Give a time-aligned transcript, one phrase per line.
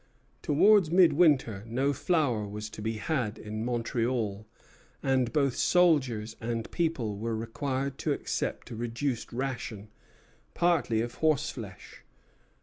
[0.41, 4.47] Towards midwinter no flour was to be had in Montreal;
[5.03, 9.89] and both soldiers and people were required to accept a reduced ration,
[10.55, 12.03] partly of horse flesh.